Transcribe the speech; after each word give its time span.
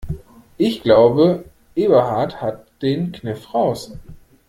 Ich 0.57 0.81
glaube, 0.81 1.45
Eberhard 1.75 2.41
hat 2.41 2.65
den 2.81 3.11
Kniff 3.11 3.53
raus. 3.53 3.91